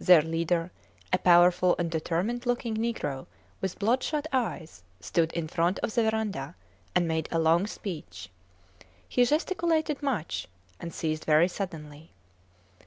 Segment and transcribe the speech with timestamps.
[0.00, 0.70] Their leader,
[1.12, 3.26] a powerful and determined looking negro
[3.60, 6.54] with bloodshot eyes, stood in front of the verandah
[6.94, 8.30] and made a long speech.
[9.06, 10.48] He gesticulated much,
[10.80, 12.12] and ceased very suddenly.